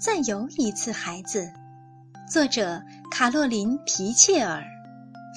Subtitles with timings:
[0.00, 1.52] 再有一次孩子，
[2.26, 4.64] 作者卡洛琳·皮切尔，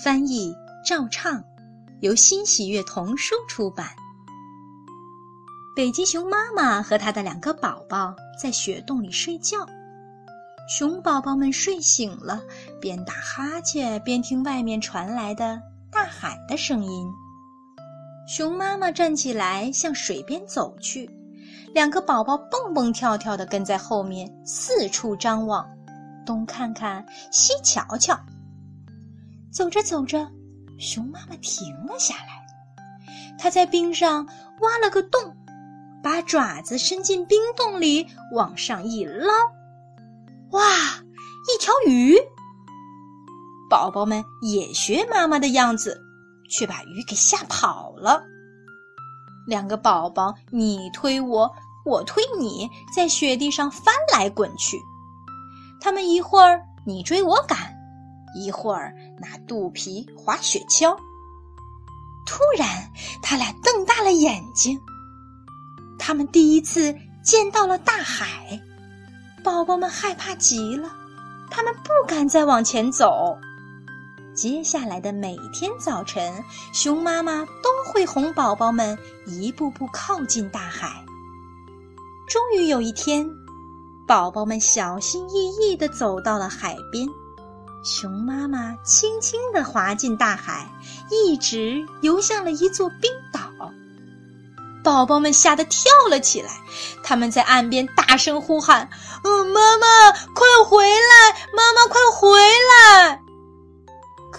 [0.02, 0.56] 翻译
[0.88, 1.44] 赵畅，
[2.00, 3.88] 由新喜悦童书出版。
[5.76, 9.68] 北极熊妈妈和它的两个宝宝在雪洞里睡觉，
[10.70, 12.42] 熊宝宝们睡醒了，
[12.80, 15.62] 边打哈欠边听外面传来的
[15.92, 17.06] 大海的声音。
[18.26, 21.10] 熊妈妈站起来向水边走去。
[21.74, 25.68] 两个宝宝蹦蹦跳跳地跟在后面，四处张望，
[26.24, 28.16] 东看看，西瞧瞧。
[29.52, 30.28] 走着走着，
[30.78, 32.46] 熊妈妈停了下来，
[33.40, 34.24] 它在冰上
[34.62, 35.36] 挖了个洞，
[36.04, 39.34] 把爪子伸进冰洞里，往上一捞，
[40.52, 40.62] 哇，
[41.52, 42.16] 一条鱼！
[43.68, 46.00] 宝宝们也学妈妈的样子，
[46.52, 48.24] 却把鱼给吓跑了。
[49.46, 51.54] 两个宝宝你推我。
[51.86, 54.82] 我推你，在雪地上翻来滚去。
[55.82, 57.58] 他们一会儿你追我赶，
[58.34, 60.96] 一会儿拿肚皮划雪橇。
[62.26, 62.90] 突然，
[63.22, 64.80] 他俩瞪大了眼睛。
[66.00, 68.62] 他们第一次见到了大海，
[69.44, 70.90] 宝宝们害怕极了，
[71.52, 73.38] 他们不敢再往前走。
[74.36, 81.06] 接下来的每天早晨，熊妈妈都会哄宝宝们一步步靠近大海。
[82.28, 83.30] 终于有一天，
[84.08, 87.08] 宝宝们小心翼翼地走到了海边。
[87.84, 90.68] 熊妈妈轻轻地滑进大海，
[91.12, 93.40] 一直游向了一座冰岛。
[94.84, 96.60] 宝宝们吓得跳了起来，
[97.04, 98.90] 他们在岸边大声呼喊
[99.24, 101.32] ：“嗯，妈妈，快回来！
[101.56, 103.23] 妈妈，快回来！”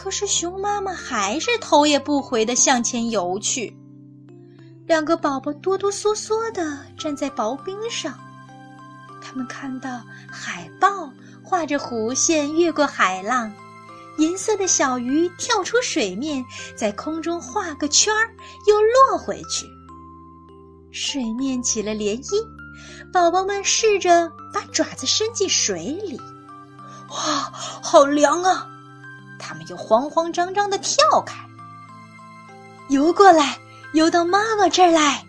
[0.05, 3.75] 可是熊妈妈还是头也不回地向前游去。
[4.87, 8.13] 两个宝宝哆哆嗦嗦地站在薄冰上，
[9.23, 11.11] 他们看到海豹
[11.43, 13.51] 画着弧线越过海浪，
[14.19, 16.45] 银色的小鱼跳出水面，
[16.77, 18.29] 在空中画个圈儿，
[18.69, 19.67] 又落回去。
[20.93, 22.47] 水面起了涟漪，
[23.11, 26.21] 宝宝们试着把爪子伸进水里，
[27.09, 27.51] 哇，
[27.83, 28.69] 好凉啊！
[29.39, 31.35] 他们又慌慌张张地跳开，
[32.89, 33.59] 游过来。
[33.95, 35.25] 游到妈妈这儿来。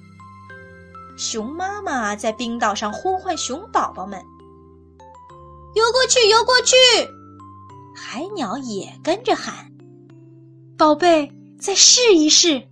[1.17, 4.19] 熊妈妈在冰岛上呼唤熊宝宝们
[5.75, 6.75] ：“游过去，游过去！”
[7.95, 9.71] 海鸟也跟着喊
[10.75, 12.67] ：“宝贝，再试一试！”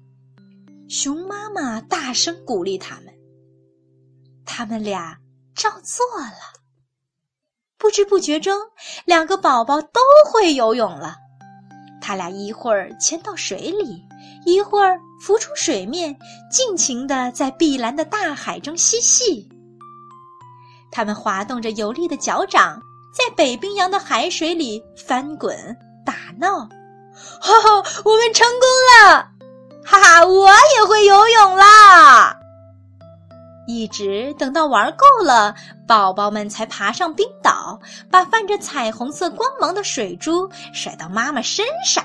[0.89, 3.13] 熊妈妈大声鼓励他们。
[4.45, 5.15] 他们俩
[5.53, 6.62] 照做了。
[7.83, 8.57] 不知不觉中，
[9.03, 9.99] 两个宝宝都
[10.31, 11.17] 会游泳了。
[12.01, 14.01] 他俩一会儿潜到水里。
[14.45, 16.15] 一会儿浮出水面，
[16.49, 19.49] 尽情地在碧蓝的大海中嬉戏。
[20.91, 22.81] 他们滑动着有力的脚掌，
[23.13, 25.57] 在北冰洋的海水里翻滚
[26.05, 26.59] 打闹。
[27.41, 28.67] 哈哈，我们成功
[29.09, 29.27] 了！
[29.85, 32.12] 哈哈，我也会游泳啦！
[33.67, 35.55] 一直等到玩够了，
[35.87, 37.79] 宝宝们才爬上冰岛，
[38.11, 42.03] 把泛着彩虹色光芒的水珠甩到妈妈身上。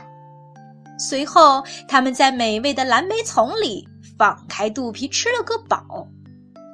[0.98, 3.86] 随后，他们在美味的蓝莓丛里
[4.19, 6.06] 放开肚皮吃了个饱，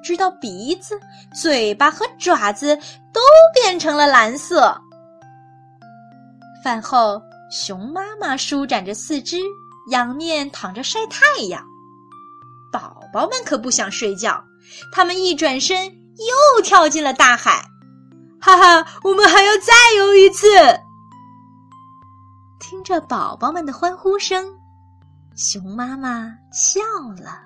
[0.02, 0.98] 直到鼻子、
[1.34, 2.76] 嘴巴和爪子
[3.12, 3.20] 都
[3.54, 4.78] 变成了蓝色。
[6.62, 7.20] 饭后，
[7.50, 9.36] 熊妈妈舒展着四肢，
[9.90, 11.62] 仰面躺着晒太阳。
[12.72, 14.42] 宝宝们可不想睡觉，
[14.92, 17.64] 他们一转身又跳进了大海。
[18.40, 20.46] 哈哈，我们还要再游一次。
[22.60, 24.46] 听着宝宝们的欢呼声，
[25.36, 26.80] 熊妈妈笑
[27.22, 27.40] 了。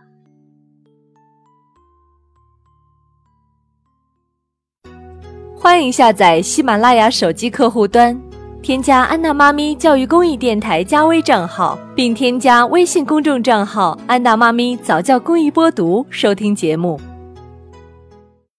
[5.57, 8.17] 欢迎下载喜马拉雅手机客户端，
[8.63, 17.01] 添加安娜妈咪教育公益电台加微账号，并添加微信公众账号“安娜妈咪早教公益播读”收听节目。